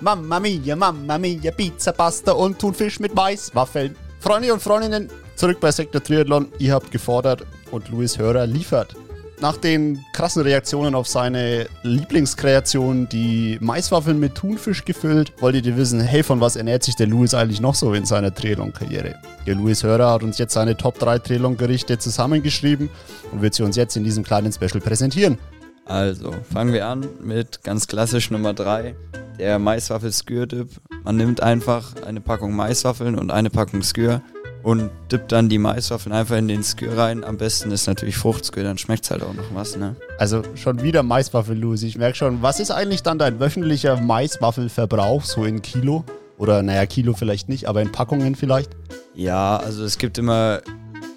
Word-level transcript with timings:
Mamma 0.00 0.40
mia, 0.40 0.74
Mamma 0.74 1.18
mia, 1.18 1.50
Pizza, 1.50 1.92
Pasta 1.92 2.32
und 2.32 2.58
Thunfisch 2.58 2.98
mit 2.98 3.14
Maiswaffeln. 3.14 3.94
Freunde 4.20 4.54
und 4.54 4.62
Freundinnen, 4.62 5.10
zurück 5.36 5.60
bei 5.60 5.70
Sektor 5.70 6.02
Triathlon. 6.02 6.48
Ihr 6.58 6.72
habt 6.72 6.90
gefordert 6.90 7.44
und 7.70 7.90
Luis 7.90 8.16
Hörer 8.16 8.46
liefert. 8.46 8.96
Nach 9.44 9.58
den 9.58 10.02
krassen 10.14 10.40
Reaktionen 10.40 10.94
auf 10.94 11.06
seine 11.06 11.66
Lieblingskreation, 11.82 13.10
die 13.10 13.58
Maiswaffeln 13.60 14.18
mit 14.18 14.36
Thunfisch 14.36 14.86
gefüllt, 14.86 15.34
wolltet 15.38 15.66
ihr 15.66 15.76
wissen, 15.76 16.00
hey, 16.00 16.22
von 16.22 16.40
was 16.40 16.56
ernährt 16.56 16.82
sich 16.82 16.96
der 16.96 17.08
Louis 17.08 17.34
eigentlich 17.34 17.60
noch 17.60 17.74
so 17.74 17.92
in 17.92 18.06
seiner 18.06 18.34
Triathlon-Karriere? 18.34 19.16
Der 19.46 19.54
Louis 19.54 19.82
Hörer 19.82 20.12
hat 20.12 20.22
uns 20.22 20.38
jetzt 20.38 20.54
seine 20.54 20.78
Top 20.78 20.98
3 20.98 21.18
Triathlon-Gerichte 21.18 21.98
zusammengeschrieben 21.98 22.88
und 23.32 23.42
wird 23.42 23.52
sie 23.52 23.64
uns 23.64 23.76
jetzt 23.76 23.98
in 23.98 24.04
diesem 24.04 24.24
kleinen 24.24 24.50
Special 24.50 24.80
präsentieren. 24.80 25.36
Also, 25.84 26.34
fangen 26.50 26.72
wir 26.72 26.86
an 26.86 27.06
mit 27.22 27.62
ganz 27.62 27.86
klassisch 27.86 28.30
Nummer 28.30 28.54
3, 28.54 28.94
der 29.38 29.58
Maiswaffel 29.58 30.10
Skür 30.10 30.46
Dip. 30.46 30.70
Man 31.04 31.18
nimmt 31.18 31.42
einfach 31.42 31.92
eine 32.06 32.22
Packung 32.22 32.56
Maiswaffeln 32.56 33.18
und 33.18 33.30
eine 33.30 33.50
Packung 33.50 33.82
Skür 33.82 34.22
und 34.64 34.90
dippt 35.12 35.30
dann 35.30 35.48
die 35.48 35.58
Maiswaffeln 35.58 36.14
einfach 36.14 36.36
in 36.36 36.48
den 36.48 36.64
Skür 36.64 36.96
rein. 36.96 37.22
Am 37.22 37.36
besten 37.36 37.70
ist 37.70 37.86
natürlich 37.86 38.16
Fruchtskür, 38.16 38.64
dann 38.64 38.78
schmeckt 38.78 39.04
es 39.04 39.10
halt 39.10 39.22
auch 39.22 39.34
noch 39.34 39.54
was, 39.54 39.76
ne? 39.76 39.94
Also 40.18 40.42
schon 40.54 40.82
wieder 40.82 41.02
Maiswaffel, 41.02 41.56
Louis. 41.56 41.82
Ich 41.82 41.98
merke 41.98 42.16
schon, 42.16 42.42
was 42.42 42.58
ist 42.58 42.70
eigentlich 42.70 43.02
dann 43.02 43.18
dein 43.18 43.38
wöchentlicher 43.38 44.00
Maiswaffelverbrauch, 44.00 45.22
so 45.22 45.44
in 45.44 45.60
Kilo? 45.62 46.02
Oder 46.38 46.62
naja, 46.62 46.86
Kilo 46.86 47.12
vielleicht 47.12 47.48
nicht, 47.48 47.68
aber 47.68 47.82
in 47.82 47.92
Packungen 47.92 48.34
vielleicht? 48.34 48.70
Ja, 49.14 49.58
also 49.58 49.84
es 49.84 49.98
gibt 49.98 50.18
immer 50.18 50.62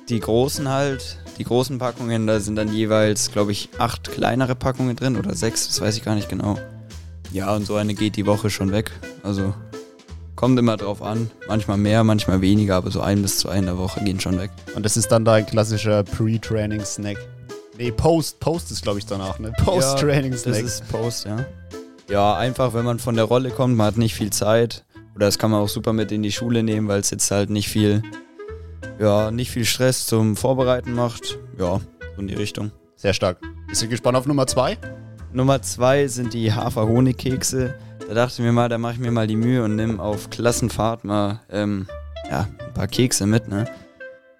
die 0.09 0.19
großen 0.19 0.69
halt, 0.69 1.17
die 1.37 1.45
großen 1.45 1.79
Packungen, 1.79 2.27
da 2.27 2.39
sind 2.41 2.57
dann 2.57 2.71
jeweils, 2.71 3.31
glaube 3.31 3.53
ich, 3.53 3.69
acht 3.79 4.11
kleinere 4.11 4.55
Packungen 4.55 4.95
drin 4.95 5.15
oder 5.15 5.33
sechs, 5.35 5.67
das 5.67 5.79
weiß 5.79 5.95
ich 5.97 6.03
gar 6.03 6.15
nicht 6.15 6.29
genau. 6.29 6.57
Ja, 7.31 7.55
und 7.55 7.65
so 7.65 7.75
eine 7.75 7.93
geht 7.93 8.17
die 8.17 8.25
Woche 8.25 8.49
schon 8.49 8.71
weg. 8.71 8.91
Also 9.23 9.53
kommt 10.37 10.57
immer 10.57 10.77
drauf 10.77 11.01
an. 11.01 11.29
Manchmal 11.49 11.77
mehr, 11.77 12.05
manchmal 12.05 12.39
weniger, 12.39 12.77
aber 12.77 12.91
so 12.91 13.01
ein 13.01 13.21
bis 13.21 13.39
zwei 13.39 13.57
in 13.57 13.65
der 13.65 13.77
Woche 13.77 14.01
gehen 14.05 14.21
schon 14.21 14.39
weg. 14.39 14.51
Und 14.75 14.85
das 14.85 14.95
ist 14.95 15.11
dann 15.11 15.25
dein 15.25 15.45
klassischer 15.45 16.03
Pre-Training-Snack. 16.03 17.17
Nee, 17.77 17.91
Post. 17.91 18.39
Post 18.39 18.71
ist, 18.71 18.83
glaube 18.83 18.99
ich, 18.99 19.05
danach, 19.05 19.39
ne? 19.39 19.51
Post-Training-Snack. 19.57 20.55
Ja, 20.55 20.61
das 20.61 20.79
ist 20.79 20.87
Post, 20.89 21.25
ja. 21.25 21.45
Ja, 22.09 22.37
einfach, 22.37 22.73
wenn 22.73 22.85
man 22.85 22.99
von 22.99 23.15
der 23.15 23.25
Rolle 23.25 23.49
kommt, 23.49 23.75
man 23.75 23.87
hat 23.87 23.97
nicht 23.97 24.15
viel 24.15 24.29
Zeit. 24.29 24.85
Oder 25.15 25.25
das 25.25 25.37
kann 25.39 25.51
man 25.51 25.61
auch 25.61 25.69
super 25.69 25.91
mit 25.91 26.11
in 26.11 26.23
die 26.23 26.31
Schule 26.31 26.63
nehmen, 26.63 26.87
weil 26.87 26.99
es 26.99 27.09
jetzt 27.09 27.29
halt 27.31 27.49
nicht 27.49 27.67
viel, 27.67 28.03
ja, 28.99 29.31
nicht 29.31 29.51
viel 29.51 29.65
Stress 29.65 30.05
zum 30.05 30.35
Vorbereiten 30.35 30.93
macht. 30.93 31.39
Ja, 31.59 31.81
so 32.15 32.21
in 32.21 32.27
die 32.27 32.35
Richtung. 32.35 32.71
Sehr 32.95 33.13
stark. 33.13 33.39
Bist 33.67 33.81
du 33.81 33.87
gespannt 33.87 34.15
auf 34.15 34.27
Nummer 34.27 34.47
zwei? 34.47 34.77
Nummer 35.33 35.61
zwei 35.63 36.07
sind 36.07 36.33
die 36.33 36.53
Hafer-Honig-Kekse. 36.53 37.73
Da 38.07 38.13
dachte 38.13 38.35
ich 38.37 38.39
mir 38.39 38.53
mal, 38.53 38.69
da 38.69 38.77
mache 38.77 38.93
ich 38.93 38.99
mir 38.99 39.11
mal 39.11 39.27
die 39.27 39.35
Mühe 39.35 39.63
und 39.63 39.75
nimm 39.75 39.99
auf 39.99 40.29
Klassenfahrt 40.29 41.03
mal 41.03 41.41
ähm, 41.51 41.87
ja, 42.31 42.47
ein 42.65 42.73
paar 42.73 42.87
Kekse 42.87 43.25
mit, 43.25 43.49
ne? 43.49 43.65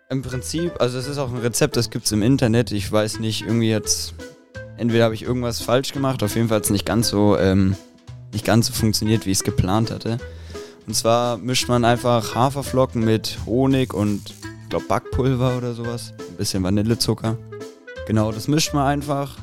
Im 0.09 0.21
Prinzip, 0.21 0.79
also 0.79 0.97
es 0.97 1.05
ist 1.05 1.17
auch 1.17 1.33
ein 1.33 1.39
Rezept, 1.39 1.75
das 1.75 1.89
gibt 1.89 2.05
es 2.05 2.13
im 2.13 2.21
Internet. 2.21 2.71
Ich 2.71 2.89
weiß 2.89 3.19
nicht, 3.19 3.41
irgendwie 3.41 3.69
jetzt, 3.69 4.13
entweder 4.77 5.03
habe 5.03 5.15
ich 5.15 5.23
irgendwas 5.23 5.59
falsch 5.59 5.91
gemacht, 5.91 6.23
auf 6.23 6.35
jeden 6.35 6.47
Fall 6.47 6.57
hat 6.57 6.63
es 6.63 6.69
nicht 6.69 6.85
ganz 6.85 7.09
so, 7.09 7.37
ähm, 7.37 7.75
nicht 8.31 8.45
ganz 8.45 8.67
so 8.67 8.73
funktioniert, 8.73 9.25
wie 9.25 9.31
ich 9.31 9.39
es 9.39 9.43
geplant 9.43 9.91
hatte. 9.91 10.17
Und 10.87 10.95
zwar 10.95 11.35
mischt 11.35 11.67
man 11.67 11.83
einfach 11.83 12.35
Haferflocken 12.35 13.03
mit 13.03 13.37
Honig 13.45 13.93
und, 13.93 14.33
ich 14.63 14.69
glaube, 14.69 14.85
Backpulver 14.87 15.57
oder 15.57 15.73
sowas. 15.73 16.13
Ein 16.17 16.37
bisschen 16.37 16.63
Vanillezucker. 16.63 17.37
Genau, 18.07 18.31
das 18.31 18.47
mischt 18.47 18.73
man 18.73 18.87
einfach, 18.87 19.35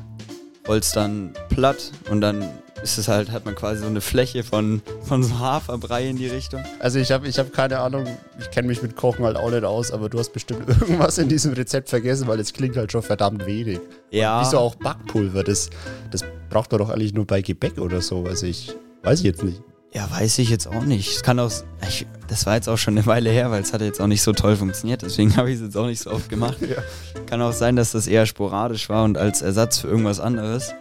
rollt 0.67 0.85
es 0.85 0.93
dann 0.93 1.35
platt 1.51 1.93
und 2.09 2.23
dann 2.23 2.49
ist 2.85 2.99
es 2.99 3.09
halt, 3.09 3.33
hat 3.33 3.47
man 3.47 3.55
quasi 3.55 3.81
so 3.81 3.87
eine 3.87 4.03
Fläche 4.03 4.45
von, 4.45 4.83
von 5.03 5.23
so 5.23 5.39
Haferbrei 5.39 6.07
in 6.07 6.17
die 6.17 6.29
Richtung. 6.29 6.63
Also 6.79 6.99
ich 6.99 7.11
habe 7.11 7.27
ich 7.27 7.39
hab 7.39 7.53
keine 7.53 7.81
Ahnung, 7.81 8.07
ich 8.39 8.51
kenne 8.51 8.69
mich 8.69 8.83
mit 8.83 8.95
Kochen 8.95 9.25
halt 9.25 9.37
auch 9.37 9.51
nicht 9.51 9.65
aus, 9.65 9.91
aber 9.91 10.11
du 10.11 10.19
hast 10.19 10.35
bestimmt 10.35 10.69
irgendwas 10.81 11.17
in 11.17 11.29
diesem 11.29 11.55
Rezept 11.55 11.89
vergessen, 11.89 12.29
weil 12.29 12.39
es 12.39 12.53
klingt 12.53 12.77
halt 12.77 12.93
schon 12.93 13.03
verdammt 13.03 13.47
wenig. 13.47 13.81
Ja. 14.11 14.39
Und 14.39 14.47
wieso 14.47 14.59
auch 14.59 14.75
Backpulver? 14.75 15.43
Das, 15.43 15.71
das 16.11 16.25
braucht 16.51 16.71
man 16.71 16.79
doch 16.79 16.91
eigentlich 16.91 17.15
nur 17.15 17.27
bei 17.27 17.41
Gebäck 17.41 17.79
oder 17.79 18.03
so, 18.03 18.25
also 18.25 18.47
ich 18.47 18.75
weiß 19.03 19.21
ich 19.21 19.25
jetzt 19.25 19.43
nicht. 19.43 19.63
Ja, 19.95 20.11
weiß 20.11 20.39
ich 20.41 20.51
jetzt 20.51 20.67
auch 20.67 20.85
nicht. 20.85 21.17
Es 21.17 21.23
kann 21.23 21.39
auch, 21.39 21.53
ich, 21.89 22.05
das 22.27 22.47
war 22.47 22.57
jetzt 22.57 22.69
auch 22.69 22.79
schon 22.79 22.95
eine 22.95 23.07
Weile 23.07 23.31
her, 23.31 23.51
weil 23.51 23.63
es 23.63 23.73
hat 23.73 23.81
jetzt 23.81 24.01
auch 24.01 24.09
nicht 24.09 24.23
so 24.23 24.33
toll 24.33 24.57
funktioniert. 24.57 25.03
Deswegen 25.03 25.37
habe 25.37 25.51
ich 25.51 25.57
es 25.57 25.63
jetzt 25.63 25.77
auch 25.77 25.87
nicht 25.87 26.03
so 26.03 26.11
oft 26.11 26.29
gemacht. 26.29 26.59
ja. 26.61 26.83
Kann 27.27 27.41
auch 27.41 27.53
sein, 27.53 27.77
dass 27.77 27.93
das 27.93 28.09
eher 28.09 28.27
sporadisch 28.27 28.89
war 28.89 29.05
und 29.05 29.17
als 29.17 29.41
Ersatz 29.41 29.79
für 29.79 29.89
irgendwas 29.89 30.19
anderes. 30.19 30.75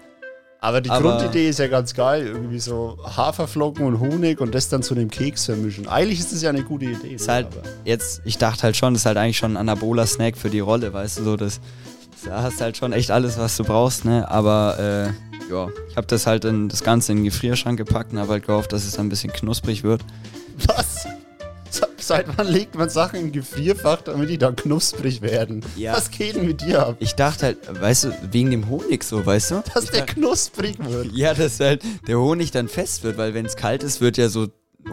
Aber 0.63 0.79
die 0.79 0.90
Aber 0.90 1.18
Grundidee 1.18 1.50
ist 1.50 1.59
ja 1.59 1.68
ganz 1.68 1.94
geil. 1.94 2.25
Irgendwie 2.25 2.57
so 2.57 2.97
Haferflocken 3.03 3.85
und 3.85 4.00
Honig 4.00 4.40
und 4.40 4.56
das 4.56 4.69
dann 4.69 4.81
zu 4.81 4.96
einem 4.96 5.09
Keks 5.09 5.44
vermischen. 5.47 5.90
Eigentlich 5.90 6.19
ist 6.19 6.31
das 6.31 6.41
ja 6.41 6.51
eine 6.51 6.63
gute 6.63 6.85
Idee. 6.85 7.16
Ist 7.16 7.28
halt 7.28 7.47
jetzt, 7.84 8.22
ich 8.24 8.38
dachte 8.38 8.63
halt 8.63 8.78
schon, 8.78 8.94
das 8.94 9.01
ist 9.01 9.06
halt 9.06 9.18
eigentlich 9.18 9.38
schon 9.38 9.57
ein 9.57 9.57
Anabola-Snack 9.57 10.38
für 10.38 10.50
die 10.50 10.62
Rolle, 10.62 10.94
weißt 10.94 11.19
du, 11.19 11.24
so 11.25 11.35
das, 11.35 11.59
da 12.24 12.44
hast 12.44 12.62
halt 12.62 12.78
schon 12.78 12.94
echt 12.94 13.12
alles, 13.12 13.38
was 13.38 13.57
du 13.57 13.66
brauchst, 13.66 14.06
ne? 14.06 14.31
Aber 14.31 14.79
äh, 14.79 15.51
ja, 15.51 15.68
ich 15.90 15.97
habe 15.97 16.07
das 16.07 16.28
halt 16.28 16.46
in 16.46 16.69
das 16.69 16.81
Ganze 16.81 17.12
in 17.12 17.18
den 17.18 17.25
Gefrierschrank 17.25 17.78
gepackt 17.78 18.13
und 18.13 18.19
habe 18.19 18.31
halt 18.31 18.45
gehofft, 18.45 18.72
dass 18.72 18.85
es 18.85 18.94
dann 18.94 19.07
ein 19.07 19.09
bisschen 19.09 19.34
knusprig 19.34 19.84
wird. 19.84 20.01
Was? 20.66 20.93
Seit 22.03 22.38
wann 22.38 22.47
legt 22.47 22.75
man 22.75 22.90
Sachen 22.90 23.18
im 23.18 23.31
Gefrierfach, 23.31 24.02
damit 24.02 24.30
die 24.30 24.38
dann 24.38 24.58
knusprig 24.58 25.22
werden? 25.22 25.64
Ja. 25.78 25.94
Was 25.94 26.12
geht 26.12 26.36
denn 26.36 26.46
mit 26.46 26.59
dir 26.59 26.86
ab? 26.86 26.97
Ich 27.00 27.16
dachte 27.16 27.46
halt, 27.46 27.81
weißt 27.81 28.03
du, 28.03 28.18
wegen 28.30 28.52
dem 28.52 28.68
Honig 28.68 29.06
so, 29.06 29.25
weißt 29.25 29.52
du? 29.52 29.64
Dass 29.74 29.86
ich 29.86 29.91
der 29.91 30.02
dachte, 30.02 30.16
knusprig 30.16 30.75
wird. 30.80 31.13
Ja, 31.13 31.34
dass 31.34 31.62
halt 31.62 31.81
der 32.06 32.19
Honig 32.19 32.52
dann 32.52 32.68
fest 32.68 33.03
wird, 33.03 33.18
weil 33.18 33.34
wenn 33.34 33.46
es 33.46 33.56
kalt 33.56 33.84
ist, 33.84 34.02
wird 34.02 34.18
ja 34.18 34.28
so 34.28 34.47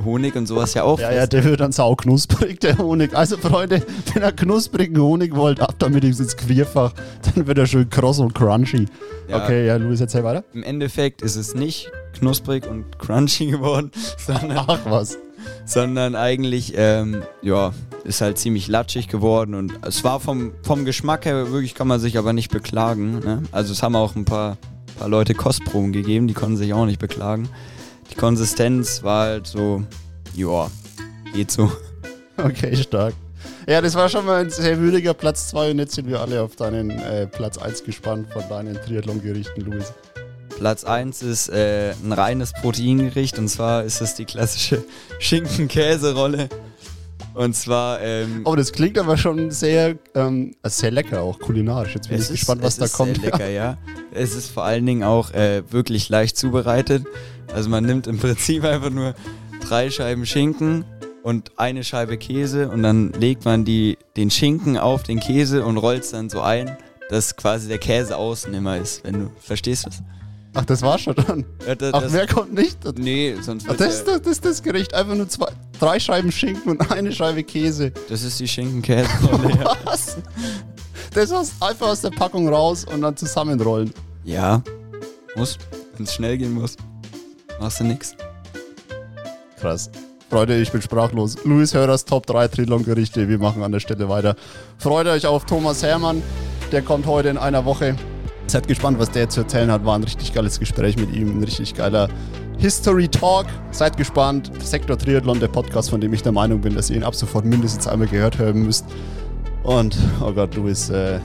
Honig 0.04 0.36
und 0.36 0.46
sowas 0.46 0.74
ja 0.74 0.84
auch. 0.84 1.00
Ja, 1.00 1.08
fest. 1.08 1.18
ja, 1.18 1.26
der 1.26 1.44
wird 1.44 1.58
dann 1.58 1.72
sauknusprig, 1.72 2.60
der 2.60 2.78
Honig. 2.78 3.12
Also, 3.12 3.36
Freunde, 3.36 3.82
wenn 4.14 4.22
ihr 4.22 4.30
knusprigen 4.30 5.02
Honig 5.02 5.34
wollt, 5.34 5.60
ab 5.60 5.74
damit 5.80 6.04
ins 6.04 6.36
Gefrierfach, 6.36 6.92
dann 7.34 7.48
wird 7.48 7.58
er 7.58 7.66
schön 7.66 7.90
kross 7.90 8.20
und 8.20 8.32
crunchy. 8.32 8.86
Ja. 9.28 9.42
Okay, 9.42 9.66
ja, 9.66 9.74
Luis, 9.76 10.00
erzähl 10.00 10.22
weiter. 10.22 10.44
Im 10.52 10.62
Endeffekt 10.62 11.22
ist 11.22 11.34
es 11.34 11.54
nicht 11.56 11.90
knusprig 12.16 12.68
und 12.68 13.00
crunchy 13.00 13.46
geworden, 13.46 13.90
sondern. 14.24 14.64
Ach 14.68 14.78
was 14.84 15.18
sondern 15.70 16.16
eigentlich, 16.16 16.72
ähm, 16.76 17.22
ja, 17.42 17.72
ist 18.02 18.20
halt 18.20 18.38
ziemlich 18.38 18.66
latschig 18.66 19.06
geworden 19.06 19.54
und 19.54 19.78
es 19.82 20.02
war 20.02 20.18
vom, 20.18 20.52
vom 20.62 20.84
Geschmack 20.84 21.26
her 21.26 21.52
wirklich, 21.52 21.74
kann 21.74 21.86
man 21.86 22.00
sich 22.00 22.18
aber 22.18 22.32
nicht 22.32 22.50
beklagen. 22.50 23.20
Ne? 23.20 23.42
Also 23.52 23.72
es 23.72 23.82
haben 23.82 23.94
auch 23.94 24.16
ein 24.16 24.24
paar, 24.24 24.56
paar 24.98 25.08
Leute 25.08 25.34
Kostproben 25.34 25.92
gegeben, 25.92 26.26
die 26.26 26.34
konnten 26.34 26.56
sich 26.56 26.74
auch 26.74 26.86
nicht 26.86 26.98
beklagen. 26.98 27.48
Die 28.10 28.16
Konsistenz 28.16 29.04
war 29.04 29.26
halt 29.26 29.46
so, 29.46 29.84
ja, 30.34 30.68
geht 31.32 31.50
so. 31.50 31.70
Okay, 32.42 32.74
stark. 32.74 33.12
Ja, 33.68 33.82
das 33.82 33.94
war 33.94 34.08
schon 34.08 34.24
mal 34.24 34.40
ein 34.40 34.48
sehr 34.48 34.78
würdiger 34.78 35.12
Platz 35.12 35.48
2 35.48 35.72
und 35.72 35.78
jetzt 35.78 35.94
sind 35.94 36.08
wir 36.08 36.20
alle 36.22 36.40
auf 36.40 36.56
deinen 36.56 36.88
äh, 36.88 37.26
Platz 37.26 37.58
1 37.58 37.84
gespannt 37.84 38.32
von 38.32 38.42
deinen 38.48 38.76
Triathlon-Gerichten, 38.76 39.60
Luis. 39.60 39.92
Platz 40.60 40.84
1 40.84 41.22
ist 41.22 41.48
äh, 41.48 41.94
ein 42.04 42.12
reines 42.12 42.52
Proteingericht 42.52 43.38
und 43.38 43.48
zwar 43.48 43.82
ist 43.82 44.02
es 44.02 44.14
die 44.14 44.26
klassische 44.26 44.84
Schinken-Käse-Rolle. 45.18 46.50
Und 47.32 47.56
zwar. 47.56 48.02
Ähm, 48.02 48.42
oh, 48.44 48.54
das 48.56 48.70
klingt 48.70 48.98
aber 48.98 49.16
schon 49.16 49.50
sehr, 49.50 49.96
ähm, 50.14 50.54
also 50.60 50.82
sehr 50.82 50.90
lecker, 50.90 51.22
auch 51.22 51.38
kulinarisch. 51.38 51.94
Jetzt 51.94 52.08
bin 52.08 52.18
ich 52.18 52.24
ist, 52.24 52.32
gespannt, 52.32 52.62
was 52.62 52.76
da 52.76 52.88
kommt. 52.88 53.16
Sehr 53.16 53.30
lecker, 53.30 53.48
ja. 53.48 53.78
Es 54.12 54.34
ist 54.34 54.50
vor 54.50 54.64
allen 54.64 54.84
Dingen 54.84 55.02
auch 55.02 55.30
äh, 55.30 55.62
wirklich 55.70 56.10
leicht 56.10 56.36
zubereitet. 56.36 57.06
Also 57.54 57.70
man 57.70 57.86
nimmt 57.86 58.06
im 58.06 58.18
Prinzip 58.18 58.62
einfach 58.64 58.90
nur 58.90 59.14
drei 59.66 59.90
Scheiben 59.90 60.26
Schinken 60.26 60.84
und 61.22 61.58
eine 61.58 61.84
Scheibe 61.84 62.18
Käse 62.18 62.68
und 62.68 62.82
dann 62.82 63.14
legt 63.14 63.46
man 63.46 63.64
die, 63.64 63.96
den 64.18 64.30
Schinken 64.30 64.76
auf 64.76 65.04
den 65.04 65.20
Käse 65.20 65.64
und 65.64 65.78
rollt 65.78 66.04
es 66.04 66.10
dann 66.10 66.28
so 66.28 66.42
ein, 66.42 66.76
dass 67.08 67.34
quasi 67.36 67.66
der 67.66 67.78
Käse 67.78 68.18
außen 68.18 68.52
immer 68.52 68.76
ist, 68.76 69.04
wenn 69.04 69.20
du 69.20 69.30
verstehst 69.40 69.86
was. 69.86 70.02
Ach, 70.54 70.64
das 70.64 70.82
war 70.82 70.98
schon 70.98 71.14
dann. 71.14 71.44
Ja, 71.66 71.74
das, 71.74 71.94
Ach, 71.94 72.10
mehr 72.10 72.26
kommt 72.26 72.54
nicht? 72.54 72.78
Nee, 72.98 73.36
sonst 73.40 73.66
Ach, 73.68 73.76
das, 73.76 74.04
das, 74.04 74.22
das 74.22 74.32
ist 74.32 74.44
das 74.44 74.62
Gericht. 74.62 74.94
Einfach 74.94 75.14
nur 75.14 75.28
zwei, 75.28 75.48
drei 75.78 76.00
Scheiben 76.00 76.32
Schinken 76.32 76.72
und 76.72 76.90
eine 76.90 77.12
Scheibe 77.12 77.44
Käse. 77.44 77.92
Das 78.08 78.22
ist 78.22 78.40
die 78.40 78.48
Schinkenkäse. 78.48 79.08
Was? 79.84 80.16
Das 81.14 81.30
ist 81.30 81.54
einfach 81.60 81.88
aus 81.88 82.00
der 82.00 82.10
Packung 82.10 82.48
raus 82.48 82.84
und 82.84 83.02
dann 83.02 83.16
zusammenrollen. 83.16 83.92
Ja, 84.24 84.62
muss. 85.36 85.58
Wenn 85.96 86.04
es 86.04 86.14
schnell 86.14 86.38
gehen 86.38 86.54
muss, 86.54 86.76
machst 87.60 87.80
du 87.80 87.84
nix. 87.84 88.14
Krass. 89.60 89.90
Freunde, 90.30 90.60
ich 90.60 90.70
bin 90.70 90.80
sprachlos. 90.80 91.36
Luis 91.44 91.74
Hörers 91.74 92.04
Top 92.04 92.26
3 92.26 92.48
Trilon-Gerichte. 92.48 93.28
Wir 93.28 93.38
machen 93.38 93.62
an 93.62 93.72
der 93.72 93.80
Stelle 93.80 94.08
weiter. 94.08 94.36
Freut 94.78 95.06
euch 95.06 95.26
auf 95.26 95.44
Thomas 95.44 95.82
Hermann. 95.82 96.22
Der 96.70 96.82
kommt 96.82 97.06
heute 97.06 97.28
in 97.28 97.36
einer 97.36 97.64
Woche. 97.64 97.96
Seid 98.50 98.66
gespannt, 98.66 98.98
was 98.98 99.10
der 99.10 99.28
zu 99.28 99.42
erzählen 99.42 99.70
hat. 99.70 99.84
War 99.84 99.94
ein 99.94 100.02
richtig 100.02 100.34
geiles 100.34 100.58
Gespräch 100.58 100.96
mit 100.96 101.14
ihm, 101.14 101.38
ein 101.38 101.44
richtig 101.44 101.74
geiler 101.74 102.08
History 102.58 103.06
Talk. 103.06 103.46
Seid 103.70 103.96
gespannt. 103.96 104.50
Sektor 104.60 104.98
Triathlon, 104.98 105.38
der 105.38 105.48
Podcast, 105.48 105.90
von 105.90 106.00
dem 106.00 106.12
ich 106.12 106.22
der 106.22 106.32
Meinung 106.32 106.60
bin, 106.60 106.74
dass 106.74 106.90
ihr 106.90 106.96
ihn 106.96 107.04
ab 107.04 107.14
sofort 107.14 107.44
mindestens 107.44 107.86
einmal 107.86 108.08
gehört 108.08 108.38
haben 108.40 108.64
müsst. 108.64 108.86
Und, 109.62 109.96
oh 110.20 110.32
Gott, 110.32 110.56
Luis, 110.56 110.90
äh, 110.90 111.20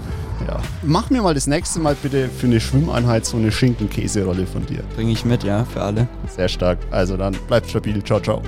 Ja. 0.47 0.59
Mach 0.83 1.09
mir 1.09 1.21
mal 1.21 1.33
das 1.33 1.47
nächste 1.47 1.79
Mal 1.79 1.95
bitte 1.95 2.27
für 2.29 2.45
eine 2.45 2.59
Schwimmeinheit 2.59 3.25
so 3.25 3.37
eine 3.37 3.51
Schinken-Käserolle 3.51 4.45
von 4.45 4.65
dir. 4.65 4.83
Bringe 4.95 5.13
ich 5.13 5.25
mit, 5.25 5.43
ja, 5.43 5.63
für 5.65 5.81
alle. 5.81 6.07
Sehr 6.27 6.49
stark. 6.49 6.77
Also 6.91 7.15
dann 7.17 7.35
bleibt 7.47 7.69
stabil. 7.69 8.03
Ciao, 8.03 8.19
ciao. 8.19 8.41